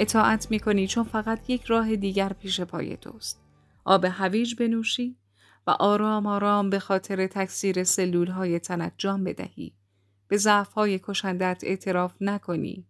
[0.00, 3.40] اطاعت می کنی چون فقط یک راه دیگر پیش پای توست.
[3.84, 5.16] آب هویج بنوشی
[5.66, 9.74] و آرام آرام به خاطر تکثیر سلول های تنت جان بدهی.
[10.28, 12.86] به ضعف های کشندت اعتراف نکنی.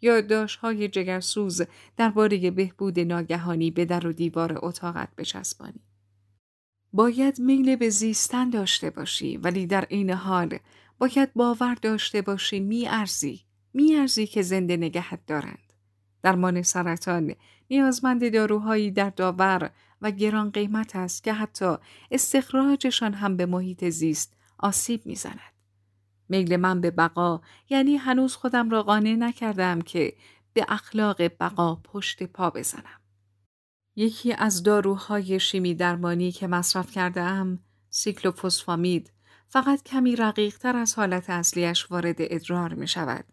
[0.00, 1.62] یا داشت های جگرسوز
[1.96, 5.80] درباره بهبود ناگهانی به در و دیوار اتاقت بچسبانی.
[6.92, 10.58] باید میل به زیستن داشته باشی ولی در این حال
[10.98, 13.44] باید باور داشته باشی می ارزی.
[13.74, 15.69] می ارزی که زنده نگهت دارند.
[16.22, 17.34] درمان سرطان
[17.70, 19.70] نیازمند داروهایی در داور
[20.02, 21.74] و گران قیمت است که حتی
[22.10, 25.40] استخراجشان هم به محیط زیست آسیب می‌زند.
[26.28, 30.12] میل من به بقا یعنی هنوز خودم را قانع نکردم که
[30.52, 33.00] به اخلاق بقا پشت پا بزنم.
[33.96, 37.58] یکی از داروهای شیمی درمانی که مصرف کرده ام
[37.90, 39.12] سیکلوفوسفامید
[39.48, 43.24] فقط کمی رقیقتر از حالت اصلیش وارد ادرار می شود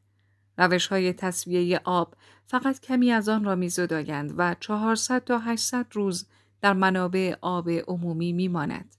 [0.58, 2.16] روش های تصویه آب
[2.46, 6.26] فقط کمی از آن را می زدایند و 400 تا 800 روز
[6.62, 8.96] در منابع آب عمومی می ماند.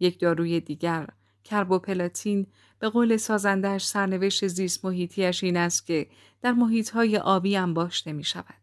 [0.00, 1.08] یک داروی دیگر،
[1.44, 2.46] کربوپلاتین
[2.78, 6.06] به قول سازندش سرنوشت زیست محیطیش این است که
[6.42, 8.54] در محیط های آبی انباشته می شود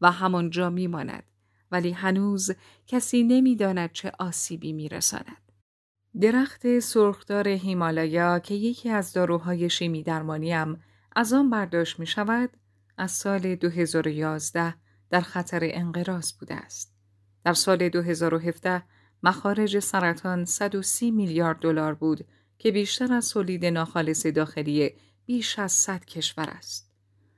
[0.00, 1.24] و همانجا می ماند
[1.72, 2.50] ولی هنوز
[2.86, 5.52] کسی نمی داند چه آسیبی می رساند.
[6.20, 10.80] درخت سرخدار هیمالایا که یکی از داروهای شیمی درمانی هم
[11.18, 12.50] از آن برداشت می شود
[12.96, 14.74] از سال 2011
[15.10, 16.94] در خطر انقراض بوده است.
[17.44, 18.82] در سال 2017
[19.22, 22.26] مخارج سرطان 130 میلیارد دلار بود
[22.58, 24.90] که بیشتر از تولید ناخالص داخلی
[25.26, 26.90] بیش از 100 کشور است.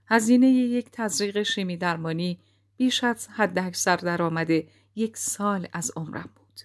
[0.06, 2.38] هزینه یک تزریق شیمی درمانی
[2.76, 4.50] بیش از حد اکثر درآمد
[4.94, 6.60] یک سال از عمرم بود.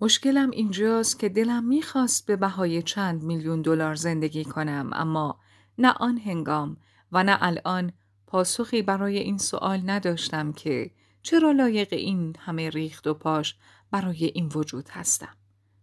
[0.00, 5.40] مشکلم اینجاست که دلم می‌خواست به بهای چند میلیون دلار زندگی کنم اما
[5.78, 6.76] نه آن هنگام
[7.12, 7.92] و نه الان
[8.26, 10.90] پاسخی برای این سوال نداشتم که
[11.22, 13.56] چرا لایق این همه ریخت و پاش
[13.90, 15.36] برای این وجود هستم.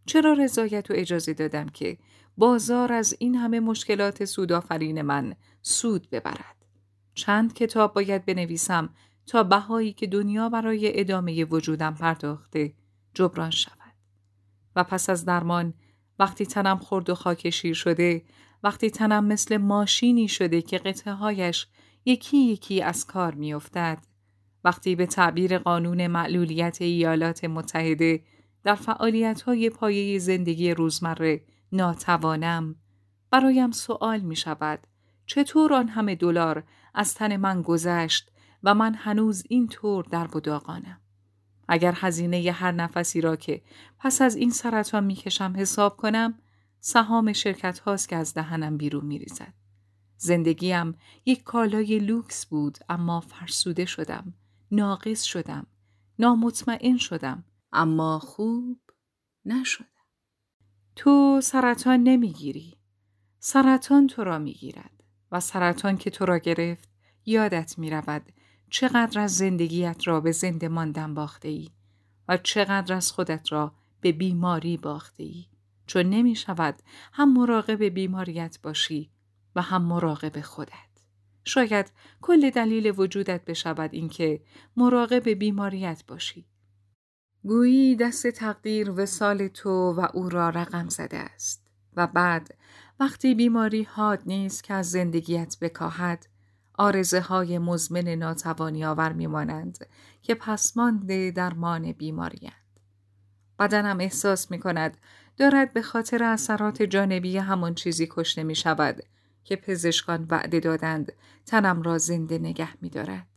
[0.06, 1.98] چرا رضایت و اجازه دادم که
[2.38, 6.66] بازار از این همه مشکلات سودآفرین من سود ببرد.
[7.14, 8.90] چند کتاب باید بنویسم
[9.28, 12.74] تا بهایی که دنیا برای ادامه وجودم پرداخته
[13.14, 13.94] جبران شود.
[14.76, 15.74] و پس از درمان
[16.20, 18.24] وقتی تنم خورد و خاکشیر شده
[18.66, 21.68] وقتی تنم مثل ماشینی شده که قطعه هایش
[22.06, 23.98] یکی یکی از کار میافتد.
[24.64, 28.24] وقتی به تعبیر قانون معلولیت ایالات متحده
[28.64, 32.76] در فعالیت های پایه زندگی روزمره ناتوانم
[33.32, 34.80] برایم سوال می شود
[35.26, 38.32] چطور آن همه دلار از تن من گذشت
[38.64, 41.00] و من هنوز این طور در بداغانم؟
[41.68, 43.62] اگر هزینه هر نفسی را که
[44.00, 46.40] پس از این سرطان می‌کشم حساب کنم
[46.88, 49.54] سهام شرکت هاست که از دهنم بیرون می ریزد.
[50.18, 50.96] زندگیم
[51.26, 54.34] یک کالای لوکس بود اما فرسوده شدم.
[54.72, 55.68] ناقص شدم.
[56.20, 57.44] نامطمئن شدم.
[57.72, 58.82] اما خوب
[59.46, 59.88] نشدم.
[60.96, 62.78] تو سرطان نمی‌گیری.
[63.40, 66.90] سرطان تو را می‌گیرد و سرطان که تو را گرفت
[67.26, 68.32] یادت می رود
[68.70, 71.70] چقدر از زندگیت را به زنده ماندن باخته ای
[72.28, 75.55] و چقدر از خودت را به بیماری باخته ای.
[75.88, 76.76] چون نمی شود
[77.14, 79.12] هم مراقب بیماریت باشی
[79.56, 80.74] و هم مراقب خودت.
[81.44, 84.42] شاید کل دلیل وجودت بشود اینکه
[84.78, 86.46] مراقب بیماریت باشی.
[87.44, 92.58] گویی دست تقدیر و سال تو و او را رقم زده است و بعد
[93.00, 96.28] وقتی بیماری حاد نیست که از زندگیت بکاهد
[96.78, 99.88] آرزه های مزمن ناتوانی آور میمانند
[100.22, 102.80] که پسمانده درمان بیماریند.
[103.60, 104.98] بدنم احساس می کند
[105.38, 109.04] دارد به خاطر اثرات جانبی همان چیزی کشته می شود
[109.44, 111.12] که پزشکان وعده دادند
[111.46, 113.28] تنم را زنده نگه می دارد.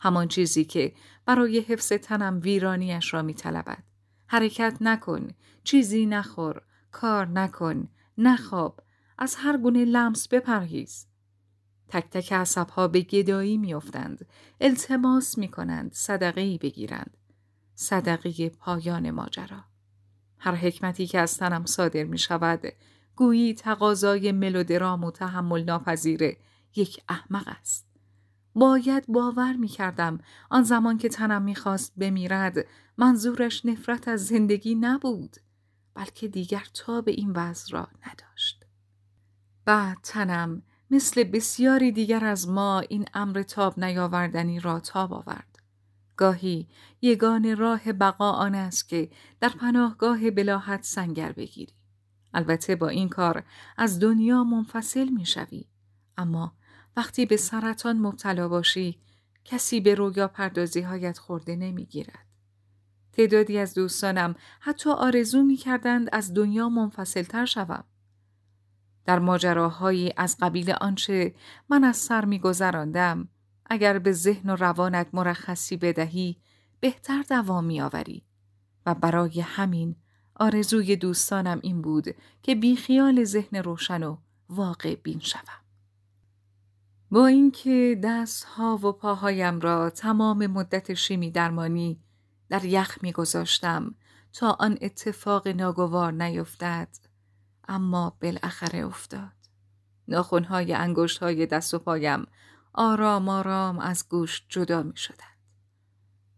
[0.00, 0.92] همان چیزی که
[1.26, 3.82] برای حفظ تنم ویرانیش را می طلبد.
[4.26, 5.28] حرکت نکن،
[5.64, 7.88] چیزی نخور، کار نکن،
[8.18, 8.80] نخواب،
[9.18, 11.06] از هر گونه لمس بپرهیز.
[11.88, 14.26] تک تک عصبها به گدایی میافتند
[14.60, 17.16] التماس می کنند صدقه بگیرند
[17.74, 19.64] صدقه پایان ماجرا
[20.38, 22.62] هر حکمتی که از تنم صادر می شود
[23.16, 26.36] گویی تقاضای ملودرام و تحمل ناپذیر
[26.76, 27.86] یک احمق است.
[28.54, 30.18] باید باور می کردم
[30.50, 32.66] آن زمان که تنم می‌خواست بمیرد
[32.98, 35.36] منظورش نفرت از زندگی نبود
[35.94, 38.64] بلکه دیگر تا به این وضع را نداشت.
[39.64, 45.57] بعد تنم مثل بسیاری دیگر از ما این امر تاب نیاوردنی را تاب آورد.
[46.18, 46.68] گاهی
[47.02, 49.10] یگان راه بقا آن است که
[49.40, 51.74] در پناهگاه بلاحت سنگر بگیری
[52.34, 53.44] البته با این کار
[53.76, 55.64] از دنیا منفصل می شوی.
[56.16, 56.56] اما
[56.96, 59.00] وقتی به سرطان مبتلا باشی
[59.44, 62.26] کسی به رویا پردازی هایت خورده نمی گیرد.
[63.12, 67.84] تعدادی از دوستانم حتی آرزو می کردند از دنیا منفصل تر شوم.
[69.04, 71.34] در ماجراهایی از قبیل آنچه
[71.68, 73.28] من از سر می گذراندم
[73.68, 76.36] اگر به ذهن و روانت مرخصی بدهی
[76.80, 78.24] بهتر دوام می آوری
[78.86, 79.96] و برای همین
[80.36, 82.04] آرزوی دوستانم این بود
[82.42, 84.16] که بیخیال ذهن روشن و
[84.48, 85.64] واقع بین شوم.
[87.10, 92.00] با اینکه دستها و پاهایم را تمام مدت شیمی درمانی
[92.48, 93.94] در یخ میگذاشتم
[94.32, 96.88] تا آن اتفاق ناگوار نیفتد
[97.68, 99.32] اما بالاخره افتاد
[100.08, 102.26] ناخونهای انگشتهای دست و پایم
[102.72, 105.38] آرام آرام از گوشت جدا می شدند.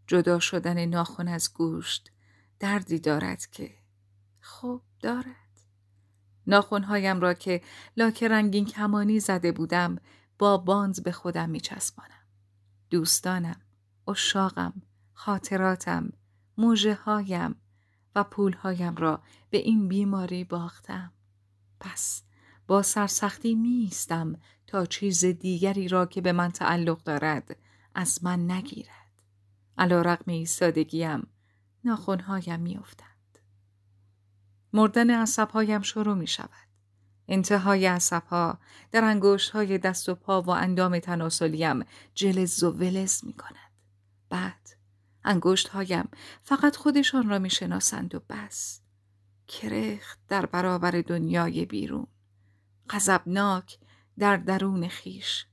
[0.07, 2.13] جدا شدن ناخون از گوشت
[2.59, 3.75] دردی دارد که
[4.41, 5.37] خوب دارد.
[6.47, 7.63] ناخونهایم را که
[7.97, 9.97] لاک رنگین کمانی زده بودم
[10.39, 12.27] با باند به خودم می چسبانم.
[12.91, 13.61] دوستانم،
[14.09, 16.13] اشاقم، خاطراتم،
[16.59, 17.57] موجه هایم
[18.15, 21.13] و پولهایم را به این بیماری باختم.
[21.81, 22.23] پس
[22.67, 24.39] با سرسختی میستم
[24.71, 27.57] تا چیز دیگری را که به من تعلق دارد
[27.95, 29.23] از من نگیرد.
[29.79, 31.27] علا رقم ایستادگیم
[31.85, 33.39] ناخونهایم میافتند.
[34.73, 36.51] مردن عصبهایم شروع می شود.
[37.29, 38.59] انتهای عصبها
[38.93, 43.71] در انگوشت های دست و پا و اندام تناسلیم جلز و ولز می کند.
[44.29, 44.77] بعد
[45.25, 46.09] انگشت هایم
[46.43, 48.81] فقط خودشان را می شناسند و بس.
[49.49, 52.07] کرخت در برابر دنیای بیرون.
[52.91, 53.79] غضبناک
[54.21, 55.47] در درون خیش.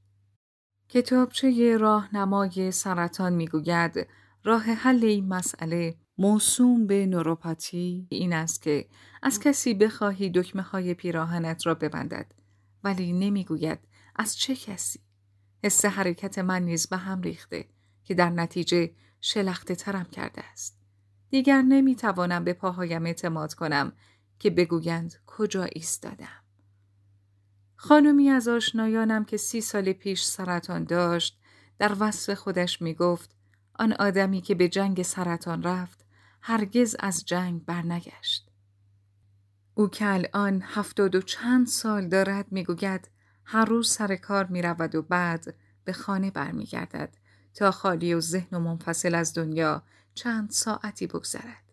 [0.90, 4.08] کتابچه راهنمای سرطان می‌گوید
[4.44, 8.88] راه حل این مسئله موسوم به نوروپاتی این است که
[9.22, 12.32] از کسی بخواهی دکمه های پیراهنت را ببندد
[12.84, 13.80] ولی نمی‌گوید
[14.16, 15.00] از چه کسی.
[15.64, 17.66] حس حرکت من نیز به هم ریخته
[18.04, 18.92] که در نتیجه
[19.22, 20.80] شلخته ترم کرده است.
[21.30, 23.92] دیگر نمی‌توانم به پاهایم اعتماد کنم
[24.40, 26.47] که بگویند کجا ایستادم.
[27.80, 31.40] خانمی از آشنایانم که سی سال پیش سرطان داشت
[31.80, 33.36] در وصف خودش می گفت
[33.80, 36.06] آن آدمی که به جنگ سرطان رفت
[36.42, 38.50] هرگز از جنگ برنگشت.
[39.74, 43.10] او که الان هفتاد و چند سال دارد می‌گوید
[43.46, 47.18] هر روز سر کار می رود و بعد به خانه برمیگردد
[47.54, 51.64] تا خالی و ذهن و منفصل از دنیا چند ساعتی بگذرد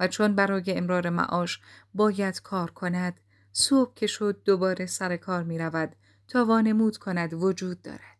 [0.00, 1.60] و چون برای امرار معاش
[1.94, 3.20] باید کار کند
[3.52, 5.96] صبح که شد دوباره سر کار می رود
[6.28, 8.18] تا وانمود کند وجود دارد.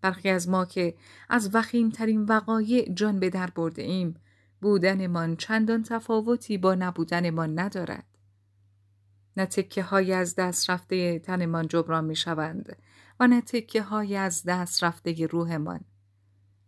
[0.00, 0.94] برخی از ما که
[1.28, 4.14] از وخیمترین وقایع جان به در برده ایم
[4.60, 8.06] بودنمان چندان تفاوتی با نبودنمان ندارد.
[9.36, 12.76] نه تکه های از دست رفته تنمان جبران می شوند
[13.20, 15.80] و نه تکه های از دست رفته روحمان.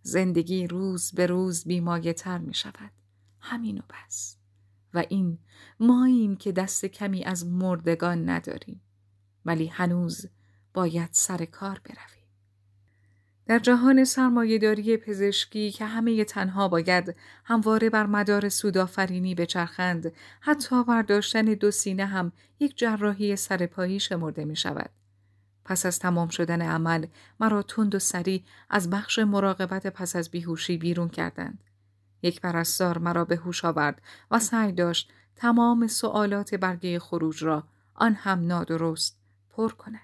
[0.03, 2.91] زندگی روز به روز بیمایه تر می شود.
[3.41, 4.43] همین و بس.
[4.95, 5.38] و این
[5.80, 8.80] ماییم که دست کمی از مردگان نداریم.
[9.45, 10.26] ولی هنوز
[10.74, 12.24] باید سر کار برویم.
[13.47, 21.45] در جهان سرمایهداری پزشکی که همه تنها باید همواره بر مدار سودآفرینی بچرخند حتی برداشتن
[21.45, 24.90] دو سینه هم یک جراحی سرپایی شمرده می شود.
[25.64, 27.07] پس از تمام شدن عمل
[27.40, 31.64] مرا تند و سریع از بخش مراقبت پس از بیهوشی بیرون کردند.
[32.25, 37.64] یک پرستار مرا به هوش آورد و سعی داشت تمام سوالات برگه خروج را
[37.95, 39.18] آن هم نادرست
[39.51, 40.01] پر کند.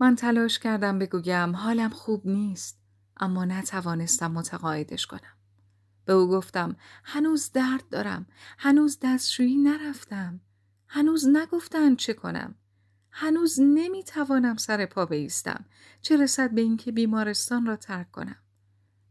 [0.00, 2.78] من تلاش کردم بگویم حالم خوب نیست
[3.16, 5.36] اما نتوانستم متقاعدش کنم.
[6.04, 8.26] به او گفتم هنوز درد دارم
[8.58, 10.40] هنوز دستشویی نرفتم
[10.88, 12.54] هنوز نگفتن چه کنم
[13.10, 15.64] هنوز نمی‌توانم سر پا بیستم
[16.00, 18.36] چه رسد به اینکه بیمارستان را ترک کنم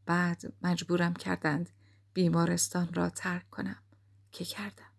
[0.06, 1.70] بعد مجبورم کردند
[2.14, 3.84] بیمارستان را ترک کنم
[4.32, 4.90] که کردم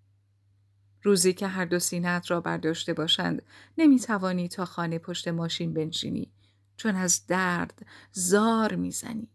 [1.02, 3.42] روزی که هر دو سینت را برداشته باشند
[3.78, 6.32] نمی توانی تا خانه پشت ماشین بنشینی
[6.76, 9.28] چون از درد زار می‌زنی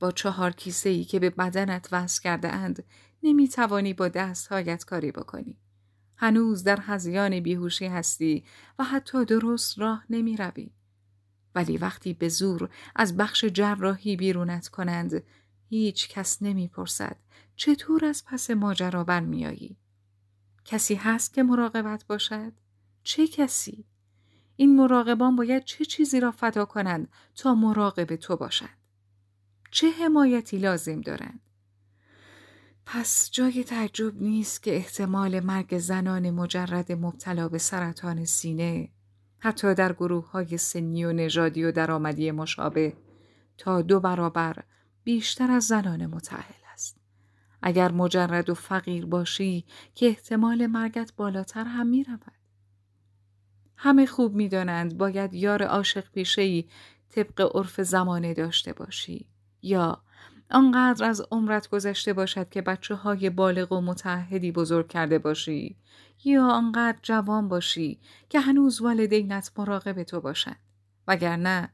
[0.00, 2.84] با چهار کیسه ای که به بدنت وصل کرده اند
[3.22, 5.58] نمی توانی با دستهایت کاری بکنی.
[6.16, 8.44] هنوز در هزیان بیهوشی هستی
[8.78, 10.70] و حتی درست راه نمی روی.
[11.54, 15.22] ولی وقتی به زور از بخش جراحی بیرونت کنند
[15.72, 17.16] هیچ کس نمی پرسد
[17.56, 19.76] چطور از پس ماجرا برمیایی؟
[20.64, 22.52] کسی هست که مراقبت باشد؟
[23.02, 23.84] چه کسی؟
[24.56, 28.78] این مراقبان باید چه چیزی را فدا کنند تا مراقب تو باشند؟
[29.70, 31.40] چه حمایتی لازم دارند؟
[32.86, 38.88] پس جای تعجب نیست که احتمال مرگ زنان مجرد مبتلا به سرطان سینه
[39.38, 42.96] حتی در گروه های سنی و نژادی و درآمدی مشابه
[43.58, 44.64] تا دو برابر
[45.04, 46.96] بیشتر از زنان متعهل است.
[47.62, 52.32] اگر مجرد و فقیر باشی که احتمال مرگت بالاتر هم می رود.
[53.76, 56.68] همه خوب می دانند باید یار عاشق پیشهی
[57.10, 59.26] طبق عرف زمانه داشته باشی
[59.62, 60.02] یا
[60.50, 65.76] آنقدر از عمرت گذشته باشد که بچه های بالغ و متحدی بزرگ کرده باشی
[66.24, 70.60] یا آنقدر جوان باشی که هنوز والدینت مراقب تو باشند
[71.08, 71.72] وگرنه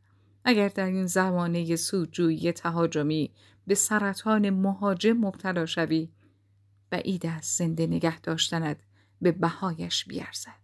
[0.49, 3.35] اگر در این زمانه سودجویی تهاجمی
[3.67, 6.09] به سرطان مهاجم مبتلا شوی
[6.91, 8.83] بعید از زنده نگه داشتند
[9.23, 10.61] به بهایش بیارزد.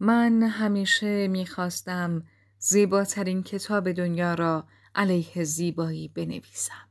[0.00, 2.26] من همیشه می‌خواستم
[2.58, 6.88] زیباترین کتاب دنیا را علیه زیبایی بنویسم.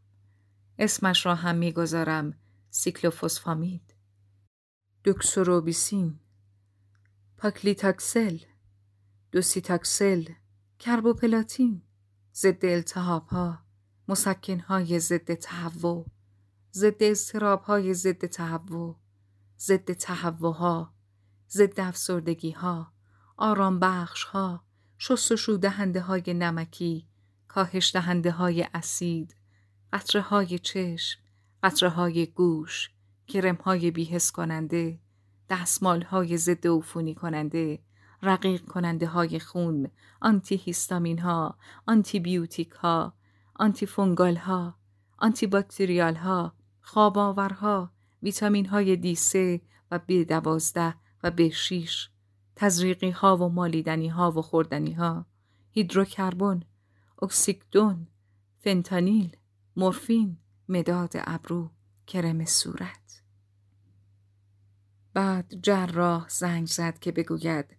[0.79, 2.33] اسمش را هم می‌گذارم
[2.69, 3.93] سیکلوفوسفامید.
[5.03, 6.19] دوکسوروبیسین.
[7.37, 8.37] پاکلیتاکسل.
[9.31, 10.23] دوسیتاکسل.
[10.79, 11.81] کربوپلاتین
[12.35, 13.59] ضد التهاب ها
[14.07, 16.05] مسکن های ضد تهوع
[16.73, 18.95] ضد اضطراب های ضد تهوع
[19.59, 20.93] ضد تهوع ها
[21.49, 22.93] ضد افسردگی ها
[23.37, 24.63] آرام بخش ها
[24.97, 27.07] شستشو دهنده های نمکی
[27.47, 29.35] کاهش دهنده های اسید
[29.93, 31.19] قطره های چشم
[31.63, 32.89] قطره های گوش
[33.27, 34.99] کرم های بیهس کننده
[35.49, 37.79] دستمال های ضد عفونی کننده
[38.21, 39.87] رقیق کننده های خون
[40.21, 41.57] آنتی هیستامین ها
[41.87, 43.13] آنتی بیوتیک ها
[43.55, 44.75] antifungal ها
[45.17, 47.91] antibacterial ها خواب ها
[48.23, 49.17] ویتامین های دی
[49.91, 52.09] و بی دوازده و بی شیش
[52.55, 55.25] تزریقی ها و مالیدنی ها و خوردنی ها
[55.71, 56.63] هیدروکربن
[57.21, 58.07] اکسیکدون
[58.59, 59.37] فنتانیل
[59.75, 60.37] مورفین
[60.69, 61.69] مداد ابرو
[62.07, 63.21] کرم صورت.
[65.13, 67.78] بعد جراح زنگ زد که بگوید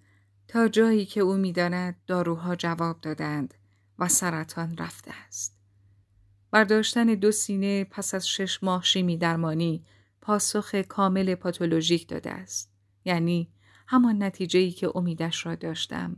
[0.50, 3.54] تا جایی که او می‌داند داروها جواب دادند
[3.98, 5.58] و سرطان رفته است.
[6.50, 9.84] برداشتن دو سینه پس از شش ماه شیمی درمانی
[10.20, 12.72] پاسخ کامل پاتولوژیک داده است.
[13.04, 13.50] یعنی
[13.86, 16.16] همان نتیجه‌ای که امیدش را داشتم.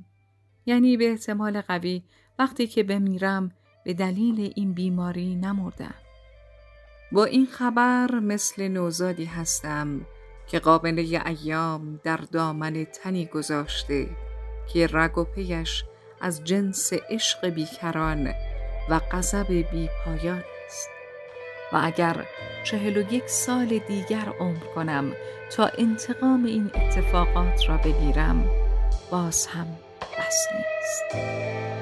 [0.66, 2.02] یعنی به احتمال قوی
[2.38, 3.52] وقتی که بمیرم
[3.84, 5.94] به دلیل این بیماری نمردم.
[7.12, 10.06] با این خبر مثل نوزادی هستم
[10.52, 14.06] که قابله ایام در دامن تنی گذاشته
[14.72, 15.84] که رگ و پیش
[16.20, 18.34] از جنس عشق بیکران
[18.90, 20.88] و غضب بیپایان است.
[21.72, 22.26] و اگر
[22.64, 25.12] چهل و یک سال دیگر عمر کنم
[25.56, 28.50] تا انتقام این اتفاقات را بگیرم
[29.10, 29.66] باز هم
[30.18, 31.81] بس نیست.